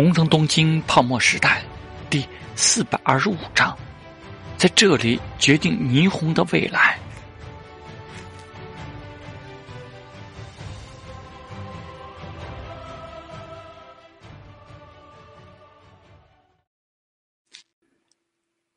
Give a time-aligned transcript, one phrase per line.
[0.00, 1.62] 重生东京泡沫时代，
[2.08, 2.24] 第
[2.56, 3.76] 四百二十五章，
[4.56, 6.98] 在这里决定霓虹的未来。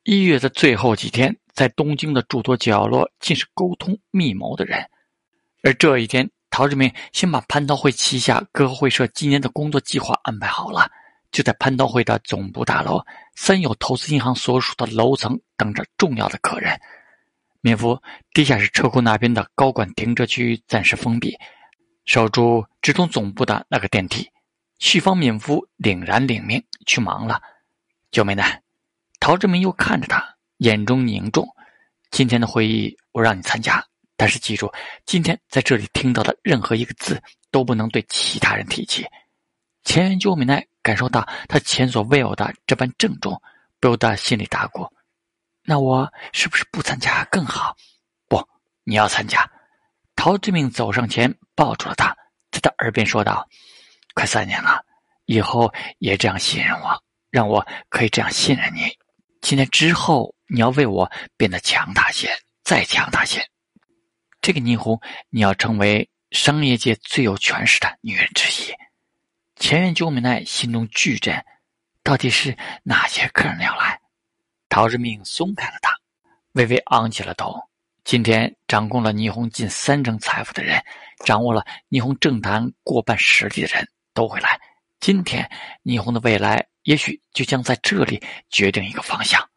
[0.02, 4.86] 一月的最后几天，在东京的诸多角落，尽是沟通密谋的人。
[5.62, 10.86] 而这一天，陶志明先把蟠桃会旗下各会社今年的工作计划安排好了。
[11.34, 16.80] 就在蟠桃会的总部大楼三友投资银行所属的楼层等着重要的客人。
[17.60, 18.00] 敏夫，
[18.32, 21.36] 地下室车库那边的高管停车区暂时封闭，
[22.04, 24.30] 守住直通总部的那个电梯。
[24.78, 27.42] 旭方敏夫领然领命去忙了。
[28.12, 28.62] 九美奈，
[29.18, 31.44] 陶志明又看着他，眼中凝重。
[32.12, 33.84] 今天的会议我让你参加，
[34.16, 34.72] 但是记住，
[35.04, 39.04] 今天在这里听到的任何一个字都不能对其他人提起。
[39.82, 40.64] 前原久美奈。
[40.84, 43.40] 感受到他前所未有的这般郑重，
[43.80, 44.86] 不由得心里打鼓。
[45.62, 47.74] 那我是不是不参加更好？
[48.28, 48.46] 不，
[48.84, 49.50] 你要参加。
[50.14, 52.14] 陶志明走上前抱住了他，
[52.50, 53.48] 在他耳边说道
[54.14, 54.84] ：“快三年了，
[55.24, 58.82] 以后也这样信任我，让我可以这样信任你。
[59.40, 62.28] 今天之后，你要为我变得强大些，
[62.62, 63.42] 再强大些。
[64.42, 68.74] 这个霓虹，你要成为商业界最有权势的女人之一。”
[69.56, 71.42] 前原久美奈心中巨震，
[72.02, 74.00] 到底是哪些客人要来？
[74.68, 75.94] 陶志明松开了他，
[76.52, 77.56] 微微昂起了头。
[78.02, 80.84] 今天掌控了霓虹近三成财富的人，
[81.24, 84.60] 掌握了霓虹政坛过半实力的人都会来。
[85.00, 85.48] 今天
[85.84, 89.48] 霓虹的未来，也许就将在这里决定一个方向。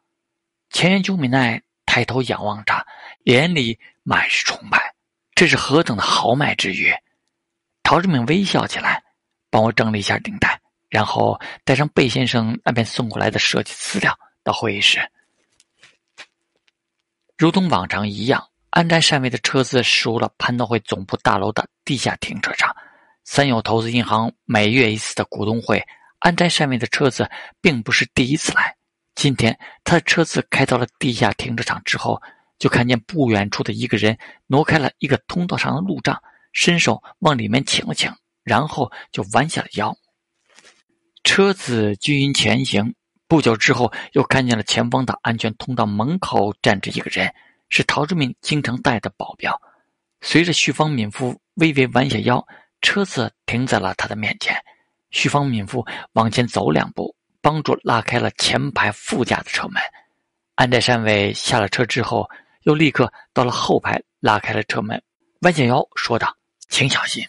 [0.70, 2.86] 前原久美奈抬头仰望着，
[3.24, 4.96] 眼里满是崇拜。
[5.34, 6.94] 这是何等的豪迈之语！
[7.84, 9.04] 陶志明微笑起来。
[9.50, 10.60] 帮我整理一下领带，
[10.90, 15.00] 然后带上贝先生那边送过来的设计资料到会议室。
[17.38, 22.76] 如同往常一样，安斋善卫的车子驶入了蟠桃会总部大楼的地下停车场。
[23.24, 25.86] 三友投资银行每月一次的股东会，
[26.20, 27.30] 安斋善卫的车子
[27.62, 28.76] 并不是第一次来。
[29.16, 32.22] 今天他的车子开到了地下停车场之后，
[32.58, 34.18] 就看见不远处的一个人
[34.48, 36.22] 挪开了一个通道上的路障，
[36.54, 38.12] 伸手往里面请了请。
[38.48, 39.94] 然后就弯下了腰。
[41.26, 42.96] 车子均匀前行，
[43.28, 47.32] 不久之后又看见了前方的安全通道门口站着一个人，
[47.68, 49.54] 是陶志明经常带的保镖。
[50.22, 52.42] 随着徐方敏夫微微弯下腰，
[52.82, 54.56] 车子停在了他的面前。
[55.12, 59.82] 徐方敏夫往前走两步，帮助拉开了前排副驾的车门。
[60.56, 62.28] 安在山尾下了车之后，
[62.64, 65.04] 又立刻到了后排，拉开了车门，
[65.42, 66.36] 弯下腰说道
[66.70, 67.24] ：“请小心。”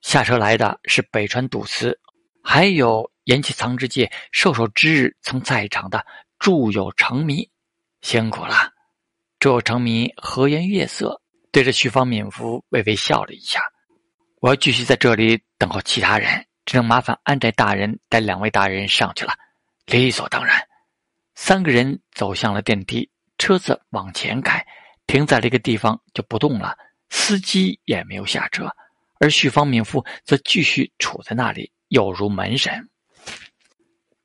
[0.00, 1.98] 下车来的是北川笃司，
[2.42, 6.04] 还有岩崎藏之介受首之日曾在场的
[6.38, 7.50] 祝友成弥，
[8.00, 8.72] 辛苦了。
[9.38, 11.20] 祝友成弥和颜悦色，
[11.52, 13.60] 对着徐方敏夫微微笑了一下。
[14.40, 19.32] 我要继续在这里等候其他人，只能麻烦安宅大人带两位大人上去了。
[19.86, 20.56] 理所当然。
[21.34, 24.64] 三个人走向了电梯，车子往前开，
[25.06, 26.76] 停在了一个地方就不动了，
[27.10, 28.68] 司机也没有下车。
[29.18, 32.88] 而旭方敏夫则继续处在那里，有如门神。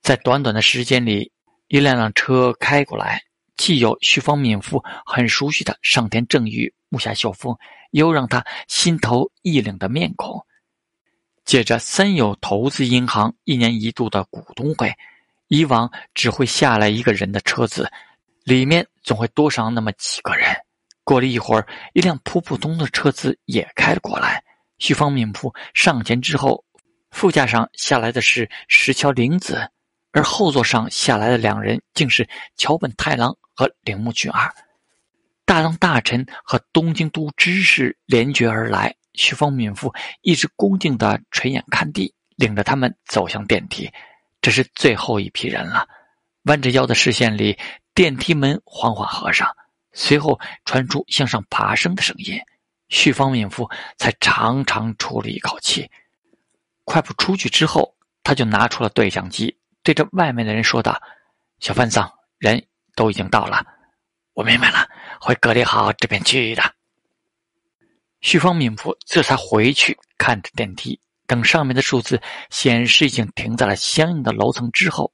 [0.01, 1.31] 在短短的时间里，
[1.67, 3.21] 一辆辆车开过来，
[3.57, 7.55] 既有旭方敏夫很熟悉的上田正裕、木下秀风，
[7.91, 10.45] 又让他心头一凛的面孔。
[11.45, 14.93] 借着三友投资银行一年一度的股东会，
[15.47, 17.89] 以往只会下来一个人的车子，
[18.43, 20.53] 里面总会多上那么几个人。
[21.03, 24.43] 过了一会儿，一辆普普通的车子也开了过来。
[24.77, 26.63] 徐方敏夫上前之后，
[27.11, 29.69] 副驾上下来的是石桥玲子，
[30.11, 34.53] 而后座上下来的两人竟是桥本太郎和铃木俊二。
[35.45, 43.91] 大郎大臣和东京都知事连绝而来，徐方敏夫一直恭敬地垂眼看地，领着他们走向电梯。
[44.41, 45.87] 这是最后一批人了。
[46.43, 47.57] 弯着腰的视线里，
[47.93, 49.47] 电梯门缓缓合上，
[49.93, 52.37] 随后传出向上爬升的声音。
[52.93, 53.67] 旭方敏夫
[53.97, 55.89] 才长长出了一口气，
[56.83, 61.01] 快步出去之后，他就拿出了对讲机，对着外面的人说道
[61.59, 62.63] ：“小范桑，人
[62.93, 63.65] 都已经到了，
[64.33, 64.87] 我明白了，
[65.19, 66.61] 会隔离好这片区域的。”
[68.21, 75.11] 旭方敏夫这才回去看着电梯，等上面的数字显示已经停在了相应的楼层之后，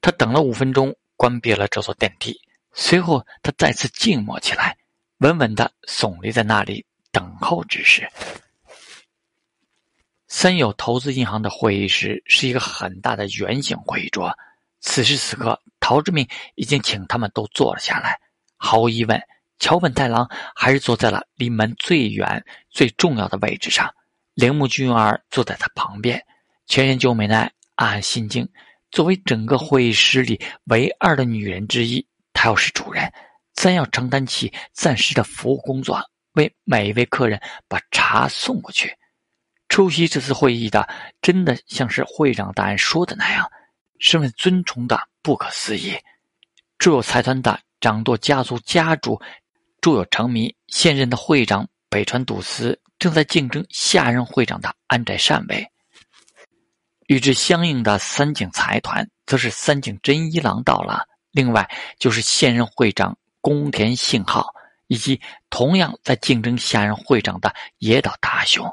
[0.00, 2.40] 他等了五分钟，关闭了这座电梯，
[2.72, 4.78] 随后他再次静默起来，
[5.18, 6.86] 稳稳的耸立在那里。
[7.10, 8.08] 等候之时。
[10.28, 14.32] 三友投资银行的会议室是一个很大的圆形会议桌。
[14.80, 18.18] 此时此刻，陶之明已经请他们都坐了下来。
[18.56, 19.20] 毫无疑问，
[19.58, 23.92] 桥本太郎还是坐在了离门最远、最重要的位置上。
[24.34, 26.24] 铃木俊儿坐在他旁边。
[26.66, 28.48] 全员久美奈暗暗心惊：
[28.90, 33.12] 作为整个会议室里唯二的女人之一，她要是主人，
[33.54, 36.00] 自然要承担起暂时的服务工作，
[36.34, 38.96] 为每一位客人把茶送过去。
[39.68, 40.88] 出席这次会议的，
[41.22, 43.48] 真的像是会长大人说的那样，
[43.98, 45.96] 身份尊崇的不可思议。
[46.78, 49.20] 著有财团的掌舵家族家主
[49.80, 55.64] 著有成迷，现任的会长北川笃司正在竞争下任会长的安宅善美。
[57.06, 61.06] 与之相应的三井财团，则是三井真一郎到了。
[61.32, 61.68] 另外
[61.98, 64.46] 就是现任会长宫田信浩，
[64.90, 65.20] 以及
[65.50, 68.68] 同样在竞争下任会长的野岛大雄。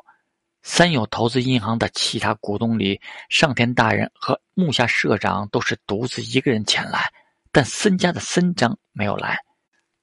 [0.63, 2.99] 三友投资银行的其他股东里，
[3.29, 7.13] 上田大人和木下社长都是独自一个人前来，
[7.51, 9.37] 但森家的森章没有来，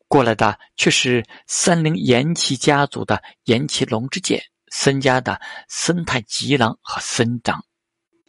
[0.06, 7.62] 过来的却是三菱岩崎家族的岩崎龙之介、森家的森太吉郎和森章，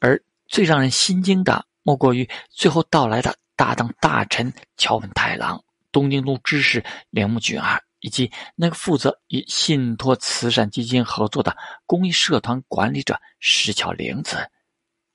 [0.01, 5.63] 而最让人心惊的，莫过于最后到来的大当大臣桥本太郎、
[5.95, 7.81] 东京都知事铃木俊二。
[8.01, 11.57] 以及那个负责与信托慈善基金合作的
[11.87, 14.51] 公益社团管理者石桥玲子，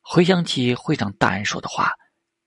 [0.00, 1.92] 回想起会长大人说的话，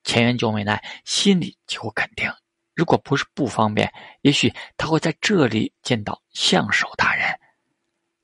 [0.03, 2.30] 前原久美奈心里几乎肯定，
[2.75, 7.39] 如果不是不方便，也许他会在这里见到相守大人。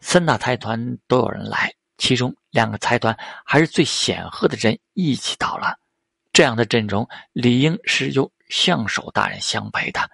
[0.02, 5.80] 三大财团都有人来，其中两个财团还是最显赫的人一起到了，
[6.34, 10.10] 这样的阵容理应是由相守大人相陪的。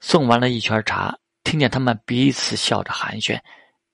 [0.00, 3.40] 送完了一圈茶，听见他们彼此笑着寒暄，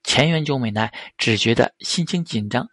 [0.03, 2.67] 前原久美奈只觉得心情紧张，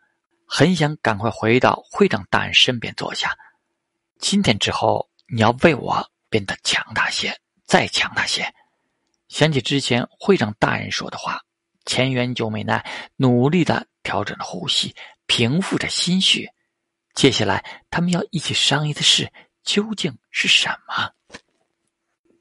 [0.47, 3.35] 很想赶快回到会长大人身边坐下。
[4.19, 7.35] 今天之后，你要为我变得强大些，
[7.65, 8.53] 再强大些。
[9.29, 11.41] 想起之前会长大人说的话，
[11.85, 12.85] 前原久美奈
[13.15, 14.93] 努力的调整了呼吸，
[15.25, 16.49] 平复着心绪。
[17.15, 19.31] 接下来，他们要一起商议的事
[19.63, 21.11] 究竟是什么？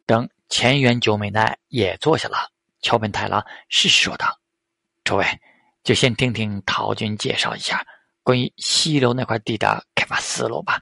[0.06, 0.28] 等。
[0.52, 2.50] 前原久美奈也坐下了。
[2.82, 4.36] 桥本太郎适时说道
[5.04, 5.24] ：“诸位，
[5.84, 7.86] 就先听听陶军介绍一下
[8.24, 10.80] 关于西楼那块地的开发思路吧。”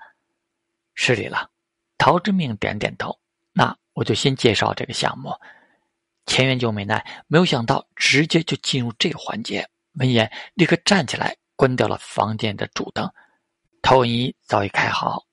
[0.96, 1.50] 失礼了，
[1.98, 3.20] 陶之命点点头。
[3.52, 5.34] 那我就先介绍这个项目。
[6.24, 9.68] 前原久美奈没有想到直接就进入这个环节，
[9.98, 13.12] 闻言立刻站起来，关掉了房间的主灯。
[13.82, 15.26] 投影仪早已开好，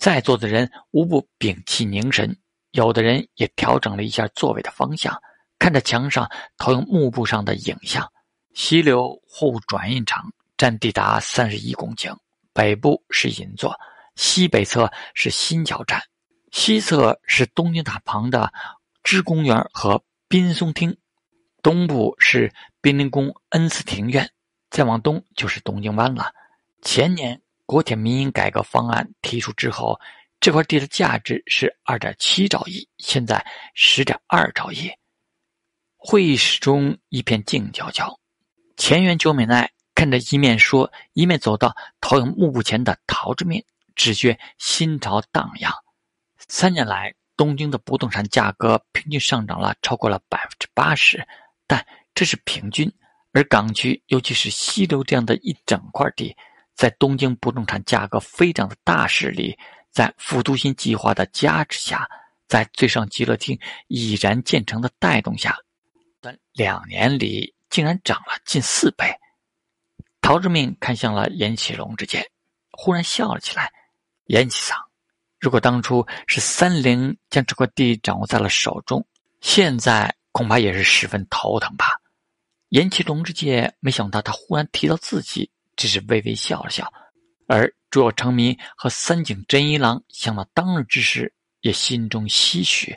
[0.00, 2.34] 在座的人无不屏气凝神。
[2.72, 5.20] 有的人也调整了一下座位的方向，
[5.58, 8.10] 看着墙上投影幕布上的影像。
[8.54, 12.16] 溪流货物转运场占地达三十一公顷，
[12.52, 13.78] 北部是银座，
[14.16, 16.02] 西北侧是新桥站，
[16.50, 18.52] 西侧是东京塔旁的
[19.02, 20.96] 芝公园和滨松町，
[21.60, 24.30] 东部是滨林宫恩赐庭院，
[24.70, 26.32] 再往东就是东京湾了。
[26.82, 29.96] 前年国铁民营改革方案提出之后。
[30.40, 34.90] 这块地的价值是二点七兆亿，现在十点二兆亿。
[35.96, 38.18] 会议室中一片静悄悄。
[38.78, 43.62] 前原久美奈看着一面说一面走到投影幕布前的陶之命，
[43.94, 45.70] 只觉心潮荡漾。
[46.48, 51.24] 三年来，东京的不动产价格平均上涨了超过了百分之八十，
[51.66, 52.90] 但这是平均。
[53.32, 56.34] 而港区，尤其是西流这样的一整块地，
[56.80, 59.58] 在东京不动产价格飞涨的大势里。
[59.90, 62.08] 在复都新计划的加持下，
[62.46, 63.58] 在最上极乐厅
[63.88, 65.58] 已然建成的带动下，
[66.20, 69.12] 短两年里竟然涨了近四倍。
[70.20, 72.24] 陶志明看向了严启龙之间，
[72.70, 73.72] 忽然笑了起来
[74.30, 74.78] ：“严启桑，
[75.40, 79.04] 如果当初是三菱将这块地掌握在了手中，
[79.40, 81.98] 现在恐怕也是十分头疼吧？”
[82.70, 86.86] 严启龙之介没想到他忽然提到自己，只是微微笑了笑，
[87.48, 87.72] 而。
[87.90, 92.96] 卓成民和三井真一郎想到当日之事，也心中唏嘘。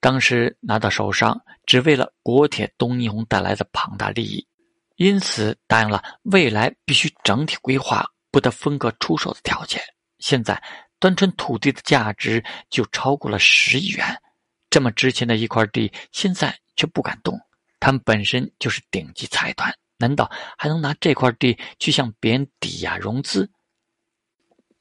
[0.00, 4.48] 当时拿到手上，只为了国铁东霓虹带来的庞大利益，
[4.96, 9.78] 因此答应了未来必须整体规划，不得分割出售的条件。
[10.18, 10.58] 现在
[10.98, 14.22] 端川土地的价值就超过了十亿元，
[14.70, 17.38] 这么值钱的一块地，现在却不敢动。
[17.78, 19.70] 他们本身就是顶级财团，
[20.04, 23.50] 难道还能拿这块地去向别人抵押融资？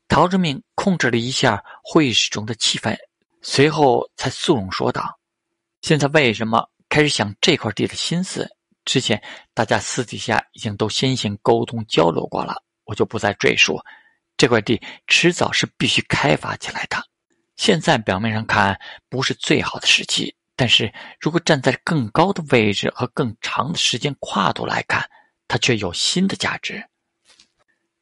[0.09, 2.93] 陶志明控制了一下会议室中的气氛，
[3.41, 5.17] 随后才肃容说道
[5.81, 8.45] ：“现在为什么开始想这块地的心思？
[8.83, 13.79] 之前大家私底下已经都先行沟通交流过了，我就不再赘述。
[14.35, 16.97] 这块地迟早是必须开发起来的。
[17.55, 18.77] 现在表面上看
[19.07, 25.09] 不是最好的时机，但是如果站在更高的位置和更长的时间跨度来看，
[25.47, 26.83] 它却有新的价值。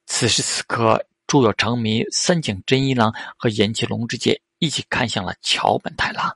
[0.05, 6.35] 此时此刻，著有成迷三井真一郎和岩崎龙之介一起看向了桥本太郎，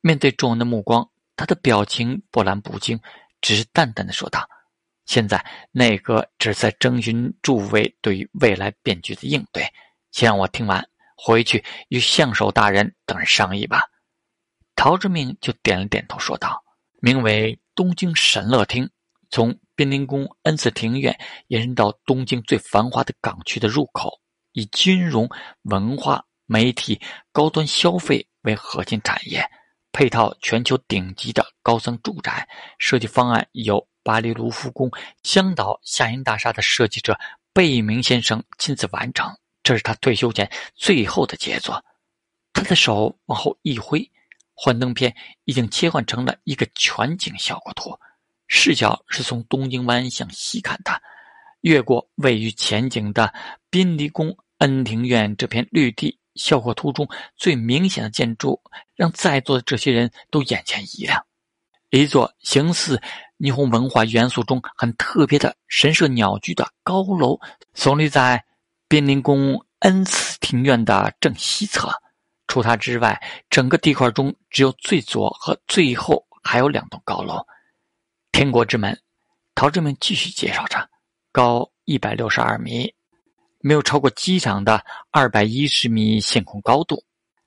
[0.00, 3.00] 面对众人的目光，他的表情波澜不惊。
[3.40, 4.48] 只是淡淡的说道
[5.06, 9.62] ：“现在内阁只在征询诸位对于未来变局的应对，
[10.10, 10.84] 先让我听完，
[11.16, 13.84] 回去与相守大人等人商议吧。”
[14.76, 16.62] 陶之明就点了点头，说道
[17.02, 18.88] ：“名为东京神乐厅，
[19.30, 21.18] 从滨林宫恩赐庭院
[21.48, 24.20] 延伸到东京最繁华的港区的入口，
[24.52, 25.28] 以金融、
[25.62, 27.00] 文化、媒体、
[27.32, 29.44] 高端消费为核心产业。”
[29.92, 32.46] 配套全球顶级的高层住宅
[32.78, 34.90] 设计方案由巴黎卢浮宫
[35.22, 37.18] 香岛夏银大厦的设计者
[37.54, 41.82] 贝明先生亲自完成，这是他退休前最后的杰作。
[42.52, 44.06] 他的手往后一挥，
[44.56, 47.96] 幻灯片已经切换成了一个全景效果图，
[48.48, 51.00] 视角是从东京湾向西看的，
[51.60, 53.32] 越过位于前景的
[53.70, 56.18] 宾离宫恩庭院这片绿地。
[56.36, 58.60] 效果图中最明显的建筑，
[58.94, 61.24] 让在座的这些人都眼前一亮。
[61.88, 63.00] 一座形似
[63.38, 67.40] 霓虹文化元素中很特别的神社鸟居的高楼，
[67.74, 68.44] 耸立在
[68.86, 71.90] 滨林宫恩赐庭院的正西侧。
[72.46, 77.44] 除它之外，整个地块中只有最左和最后还有两栋高楼。
[78.32, 78.98] 天国之门，
[79.54, 80.88] 陶志明继续介绍着，
[81.32, 82.92] 高一百六十二米。
[83.60, 87.02] 没有超过机场的二百一十米线控高度，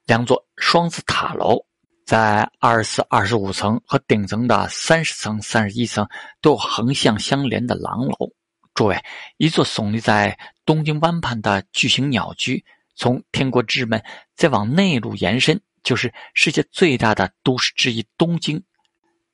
[0.05, 1.63] 两座双子塔楼
[2.05, 6.05] 在二十四、二十五层和顶层的三十层、三十一层
[6.41, 8.29] 都有横向相连的廊楼。
[8.73, 9.01] 诸位，
[9.37, 12.65] 一座耸立在东京湾畔的巨型鸟居，
[12.99, 14.03] 从天国之门
[14.35, 18.61] 再往内陆延伸，就是世界最大的都市之一——东京。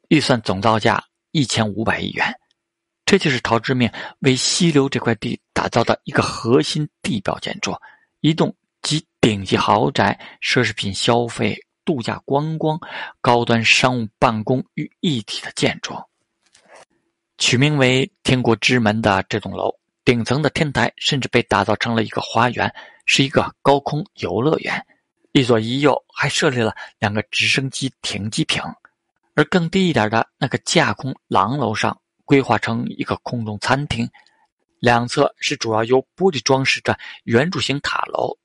[0.10, 2.32] 预算总造价一千五百亿元。
[3.06, 7.76] 这就是陶之命为溪流这块地打造的一个核心地标建筑，
[8.22, 12.80] 一栋集顶级豪宅、奢侈品消费、度假观光、
[13.20, 15.96] 高端商务办公于一体的建筑。
[17.40, 22.72] 取名为“天国之门”的这栋楼，顶层的天台甚至被打造成了一个花园，
[23.06, 24.86] 是一个高空游乐园。
[25.32, 28.62] 一左一右还设立了两个直升机停机坪，
[29.34, 31.98] 而更低一点的那个架空廊楼上。
[32.28, 34.10] 规划成一个空中餐厅，
[34.80, 38.36] 两侧是主要由玻璃装饰的圆柱形塔楼，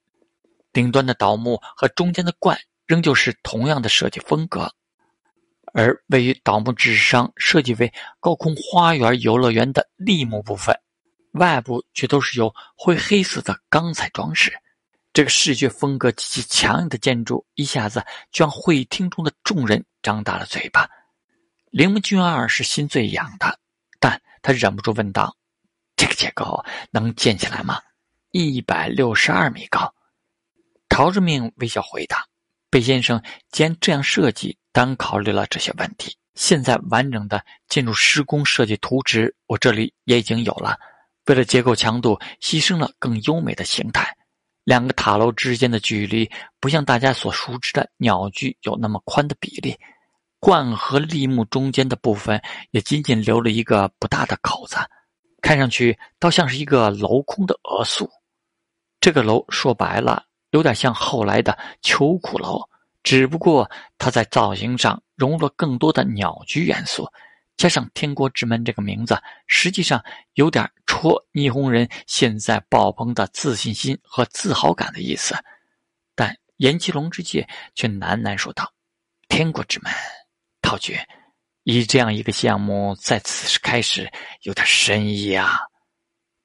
[0.71, 4.71] 顶端的倒木和中间的冠仍旧是同样的设计风格，
[5.73, 7.91] 而位于倒木之上设计为
[8.21, 10.79] 高空花园游乐园的立木部分，
[11.33, 14.53] 外部却都是由灰黑色的钢材装饰。
[15.13, 20.89] 这个视觉风格极其强硬的建筑，一下子就让会议厅中的众人张大了嘴巴。
[21.71, 23.59] 铃木俊二是心最痒的。
[24.03, 25.37] 但他忍不住问道
[25.95, 27.79] ：“这个结构能建起来吗？
[28.31, 29.95] 一百六十二米高。”
[30.89, 32.25] 陶志明微笑回答
[32.71, 36.17] ：“贝先生既然这样设计，当考虑了这些问题。
[36.35, 40.79] 现在完整的建筑施工设计图纸，我这里也已经有了。
[41.31, 44.13] 为了结构强度，牺牲了更优美的形态。
[44.65, 49.79] 两个塔楼之间的距离，不像大家所熟知的鸟居有那么宽的比例。”
[50.41, 54.77] 冠和立木中间的部分也仅仅留了一个不大的口子，
[55.41, 58.11] 看上去倒像是一个镂空的额塑。
[59.01, 62.61] 这个楼说白了，有点像后来的秋苦楼，
[63.05, 67.07] 只不过它在造型上融入了更多的鸟居元素，
[67.61, 70.03] 加上“天国之门”这个名字，实际上
[70.33, 75.37] 有点戳霓虹人现在爆棚的自信心和自豪感的意思。
[76.15, 78.73] 但岩崎龙之介却喃喃说道
[79.29, 79.93] ：“天国之门。”
[80.63, 80.99] 陶局，
[81.65, 85.59] 以这样一个项目在此时开始，有点深意啊。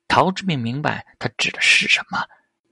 [0.10, 2.22] 陶之明明白他指的是什么。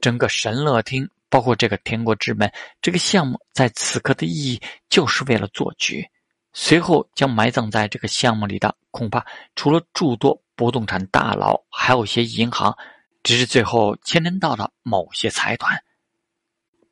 [0.01, 6.05] 整个神乐厅，包括这个天国之门，这个项目在此刻的意义，就是为了做局。
[6.53, 12.77] 随后将埋葬在这个项目里的，恐怕除了诸多不动产大佬，还有一些银行，
[13.23, 15.83] 只是最后牵连到了某些财团。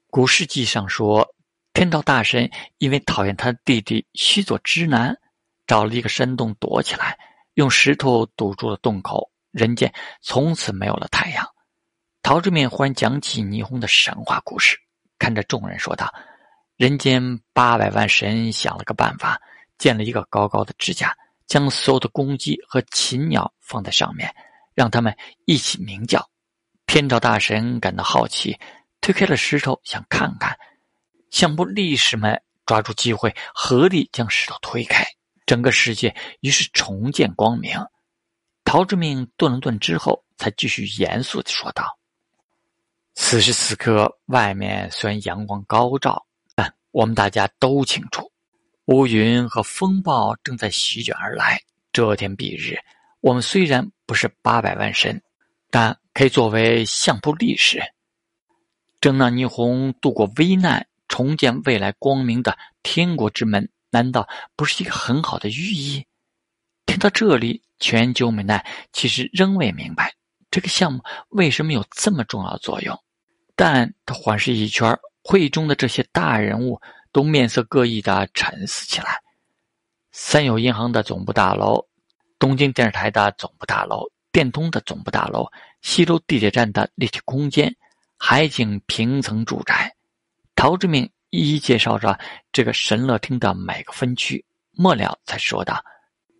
[0.09, 1.33] 古事记上说。
[1.73, 5.17] 天道大神因为讨厌他的弟弟须佐之男，
[5.65, 7.17] 找了一个山洞躲起来，
[7.53, 9.91] 用石头堵住了洞口，人间
[10.21, 11.47] 从此没有了太阳。
[12.21, 14.77] 陶志面忽然讲起霓虹的神话故事，
[15.17, 16.13] 看着众人说道
[16.75, 19.41] ：“人间八百万神想了个办法，
[19.81, 24.31] 建了一个高高的支架，将所有的公鸡和禽鸟放在上面，
[24.75, 26.29] 让他们一起鸣叫。
[26.85, 28.55] 天照大神感到好奇，
[29.01, 30.55] 推开了石头，想看看。
[31.31, 35.03] 相扑力士们抓住机会，合力将石头推开，
[35.47, 37.75] 整个世界于是重见光明。
[38.63, 41.97] 陶之命顿了顿之后，才继续严肃的说道
[43.15, 46.23] ：“此时此刻，外面虽然阳光高照，
[46.53, 48.30] 但我们大家都清楚。”
[48.91, 51.61] 乌云和风暴正在席卷而来，
[51.93, 52.77] 遮天蔽日。
[53.21, 55.21] 我们虽然不是八百万神，
[55.69, 57.81] 但可以作为相扑力士，
[58.99, 66.05] 正让霓虹度过危难，重建未来光明的天国之门，难道不是一个很好的寓意？
[66.85, 70.13] 听到这里，全九美奈其实仍未明白
[70.49, 72.93] 这个项目为什么有这么重要作用，
[73.55, 74.93] 但他环视一圈，
[75.23, 76.81] 会议中的这些大人物。
[77.11, 79.21] 都面色各异的沉思起来。
[80.11, 81.87] 三友银行的总部大楼、
[82.37, 85.45] 东京电视台的总部大楼、电通的总部大楼、
[85.81, 87.73] 西周地铁站的立体空间、
[88.17, 89.95] 海景平层住宅，
[90.55, 92.19] 陶志明一一介绍着
[92.51, 94.43] 这个神乐厅的每个分区。
[94.71, 95.83] 末了才说道：“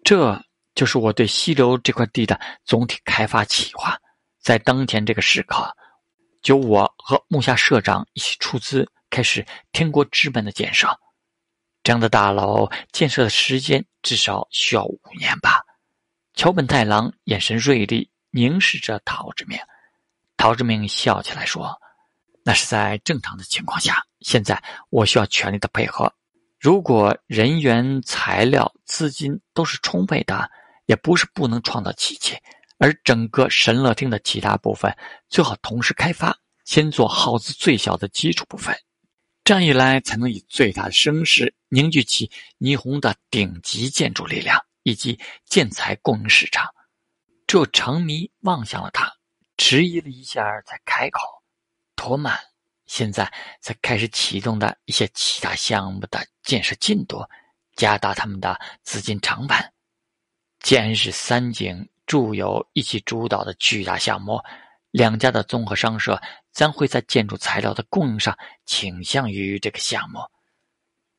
[0.04, 0.42] 这
[0.76, 3.98] 就是我对西流这块地的总体开发企划。
[4.40, 5.70] 在当前这个时刻，
[6.42, 10.88] 就我和木下社长一起出资。”开始天国之门的建设，
[11.84, 15.62] 这样的大楼建设的时间至少需要五年吧。
[16.34, 19.60] 桥本太郎眼神锐利，凝视着陶之明。
[20.38, 21.78] 陶之明笑起来说
[22.44, 26.12] ：“那是在正常的情况下，现在我需要全力的配合。
[26.58, 30.50] 如果人员、材料、资金都是充沛的，
[30.86, 32.36] 也不是不能创造奇迹。
[32.80, 34.96] 而整个神乐厅的其他部分
[35.30, 38.76] 最好同时开发，先做耗资最小的基础部分。”
[39.52, 46.74] 这样一来，才能以最大的声势凝聚起霓虹的顶级建筑力量以及建材供应市场。
[47.48, 49.12] 只有成迷望向了他，
[49.58, 51.20] 迟疑了一下，才开口
[51.98, 52.40] ：“托曼，
[52.86, 57.22] 现在才开始启动的一些其他项目的建设进度，
[57.76, 59.58] 加大他们的资金成本。
[60.62, 64.42] 既然是三井住友一起主导的巨大项目。”
[64.92, 70.20] 两家的综合商社将会在建筑材料的供应上倾向于这个项目。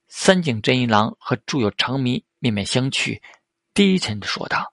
[0.09, 3.21] 三井真一郎和住友成弥面面相觑，
[3.73, 4.71] 低沉的说道：“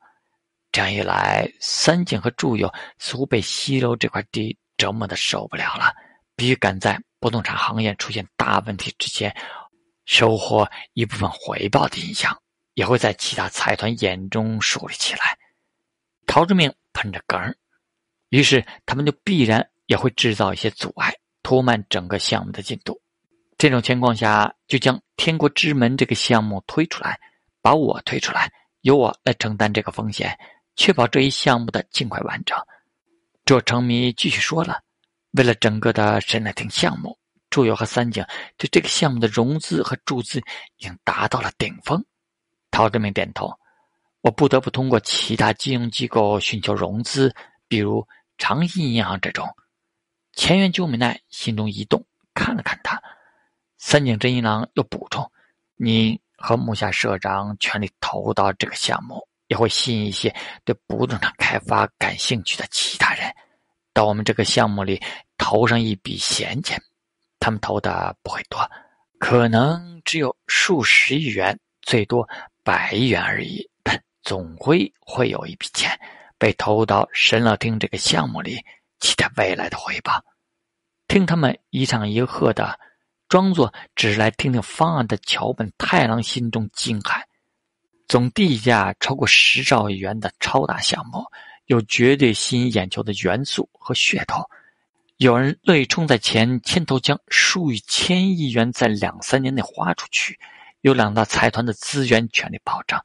[0.72, 5.96] 这样一来，三井和住友似乎被西楼这块地折磨的受不了了，
[6.36, 9.34] 必须赶在不动产行业出现大问题之前，
[10.06, 12.38] 收获一部分回报的印象，
[12.74, 15.38] 也会在其他财团眼中树立起来。”
[16.28, 17.56] 陶志明喷着梗。
[18.28, 23.02] 于是，他们就必然也会制造一些阻碍，拖慢整个项目的进度。
[23.58, 27.20] 这种情况下，就将天国之门这个项目推出来，
[27.60, 30.38] 把我推出来，由我来承担这个风险，
[30.76, 32.56] 确保这一项目的尽快完成。
[33.44, 34.80] 这成迷继续说了
[35.34, 37.18] ：“为了整个的神奈町项目，
[37.50, 38.24] 祝友和三井
[38.58, 40.38] 对这个项目的融资和注资
[40.78, 42.06] 已经达到了顶峰。”
[42.70, 43.52] 陶志明点头
[44.22, 47.34] ：“我不得不通过其他金融机构寻求融资，
[47.68, 48.08] 比如。”
[48.42, 49.46] 长信银行这种，
[50.34, 53.02] 前原久美奈心中一动，看了看他。
[53.78, 55.30] 三井真一郎又补充
[55.76, 63.34] ：“你和木下社长全力投入到这个项目，也会吸引一些对不动产开发感兴趣的其他人，
[63.94, 65.02] 到我们这个项目里
[65.38, 66.82] 投上一笔闲钱。
[67.40, 68.60] 他们投的不会多，
[69.18, 72.28] 可能只有数十亿元，最多
[72.64, 76.00] 百亿元而已，但总归会有一笔钱。”
[76.38, 78.64] 被投到神乐町这个项目里，
[79.00, 80.24] 期待未来的回报。
[81.08, 82.80] 听他们一唱一和的，
[83.28, 87.22] 装作只是来听听方案的桥本太郎心中惊骇：
[88.08, 91.24] 总地价超过十兆亿元的超大项目，
[91.66, 94.44] 有绝对吸引眼球的元素和噱头。
[95.18, 100.40] 有人乐意冲在前牵头，将数以千亿元在两三年内花出去。
[100.82, 103.04] 有两大财团的资源权力保障。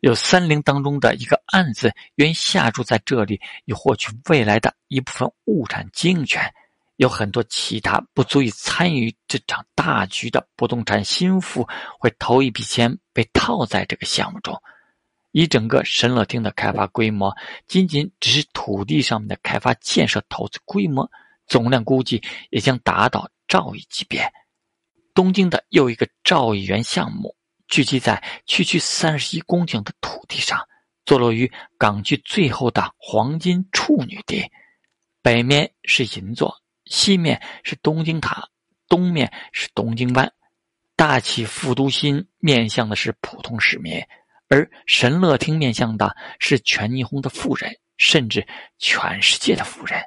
[0.00, 6.52] 有三菱当中的一个案子，愿意下注在这里，以获取未来的一部分物产经营权。
[6.96, 11.66] 有很多其他不足以参与这场大局的不动产心腹，
[11.98, 14.54] 会投一笔钱被套在这个项目中。
[15.32, 17.34] 以整个神乐町的开发规模，
[17.66, 21.10] 仅仅只是土地上面的开发建设投资规模，
[21.46, 24.30] 总量估计也将达到兆亿级别。
[25.14, 27.34] 东京的又一个兆亿元项目。
[27.70, 30.60] 聚集在区区三十一公顷的土地上，
[31.06, 34.44] 坐落于港区最后的黄金处女地。
[35.22, 38.48] 北面是银座，西面是东京塔，
[38.88, 40.30] 东面是东京湾。
[40.96, 44.02] 大起副都心面向的是普通市民，
[44.48, 48.46] 而神乐町面向的是全霓虹的富人，甚至
[48.78, 50.02] 全世界的富人。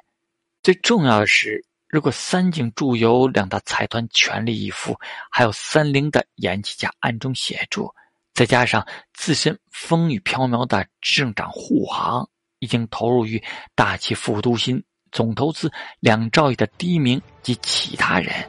[0.62, 4.98] 最重要的是，如果三井住友两大财团全力以赴，
[5.30, 7.88] 还有三菱的演技家暗中协助，
[8.32, 12.28] 再加上自身风雨飘渺的执政长护航，
[12.58, 13.40] 已经投入于
[13.76, 18.44] 大气副都心总投资两兆亿的第一名及其他人，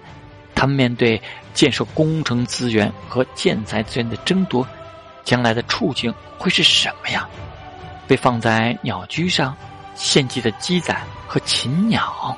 [0.55, 1.21] 他们面对
[1.53, 4.67] 建设工程资源和建材资源的争夺。
[5.23, 7.29] 将来的处境会是什么样？
[8.07, 9.55] 被放在鸟居上
[9.93, 12.35] 献祭的鸡仔和禽鸟。